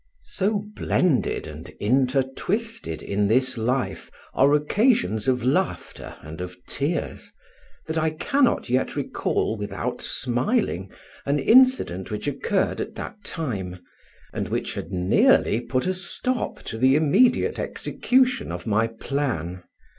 [0.23, 7.31] So blended and intertwisted in this life are occasions of laughter and of tears,
[7.85, 10.89] that I cannot yet recall without smiling
[11.23, 13.77] an incident which occurred at that time,
[14.33, 19.61] and which had nearly put a stop to the immediate execution of my plan.